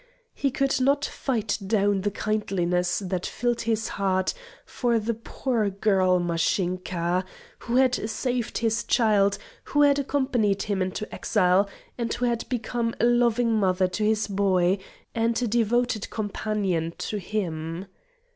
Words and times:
He 0.33 0.49
could 0.49 0.81
not 0.81 1.05
fight 1.05 1.59
down 1.67 2.01
the 2.01 2.09
kindliness 2.09 2.97
that 3.05 3.23
filled 3.27 3.61
his 3.61 3.87
heart 3.87 4.33
for 4.65 4.97
the 4.97 5.13
poor 5.13 5.69
girl, 5.69 6.19
Mashinka, 6.19 7.23
who 7.59 7.75
had 7.75 8.09
saved 8.09 8.57
his 8.57 8.83
child, 8.83 9.37
who 9.65 9.83
had 9.83 9.99
accompanied 9.99 10.63
him 10.63 10.81
into 10.81 11.05
exile, 11.13 11.69
and 11.99 12.11
who 12.15 12.25
had 12.25 12.49
become 12.49 12.95
a 12.99 13.05
loving 13.05 13.53
mother 13.53 13.87
to 13.89 14.03
his 14.03 14.27
boy 14.27 14.79
and 15.13 15.39
a 15.39 15.45
devoted 15.47 16.09
companion 16.09 16.95
to 16.97 17.17
him. 17.19 17.85